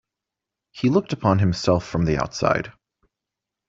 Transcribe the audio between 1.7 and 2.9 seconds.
from the outside.